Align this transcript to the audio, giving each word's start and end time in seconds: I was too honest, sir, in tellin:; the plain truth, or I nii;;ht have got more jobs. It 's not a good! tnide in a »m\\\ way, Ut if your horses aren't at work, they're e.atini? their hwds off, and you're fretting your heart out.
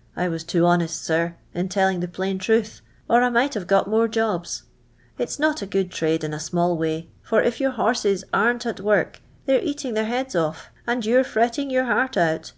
I 0.16 0.30
was 0.30 0.42
too 0.42 0.64
honest, 0.64 1.04
sir, 1.04 1.34
in 1.52 1.68
tellin:; 1.68 2.00
the 2.00 2.08
plain 2.08 2.38
truth, 2.38 2.80
or 3.10 3.22
I 3.22 3.28
nii;;ht 3.28 3.52
have 3.52 3.66
got 3.66 3.86
more 3.90 4.08
jobs. 4.08 4.62
It 5.18 5.28
's 5.28 5.38
not 5.38 5.60
a 5.60 5.66
good! 5.66 5.90
tnide 5.90 6.24
in 6.24 6.32
a 6.32 6.38
»m\\\ 6.42 6.74
way, 6.78 7.08
Ut 7.30 7.46
if 7.46 7.60
your 7.60 7.72
horses 7.72 8.24
aren't 8.32 8.64
at 8.64 8.80
work, 8.80 9.20
they're 9.44 9.60
e.atini? 9.60 9.92
their 9.92 10.06
hwds 10.06 10.34
off, 10.34 10.70
and 10.86 11.04
you're 11.04 11.24
fretting 11.24 11.68
your 11.68 11.84
heart 11.84 12.16
out. 12.16 12.52